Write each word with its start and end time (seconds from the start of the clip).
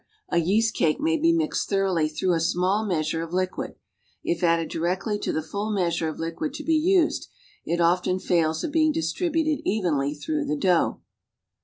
A 0.29 0.39
yeast 0.39 0.73
cake 0.73 0.99
may 0.99 1.15
be 1.15 1.31
mixed 1.31 1.69
thoroughly 1.69 2.09
through 2.09 2.33
a 2.33 2.39
small 2.39 2.87
measure 2.87 3.21
of 3.21 3.33
liquid; 3.33 3.75
if 4.23 4.41
added 4.41 4.69
directly 4.71 5.19
to 5.19 5.31
the 5.31 5.43
full 5.43 5.69
measure 5.69 6.09
of 6.09 6.17
liquid 6.17 6.55
to 6.55 6.63
be 6.63 6.73
used, 6.73 7.27
it 7.65 7.79
often 7.79 8.17
fails 8.17 8.63
of 8.63 8.71
being 8.71 8.91
distributed 8.91 9.61
evenly 9.63 10.15
through 10.15 10.45
the 10.45 10.57
dough. 10.57 11.01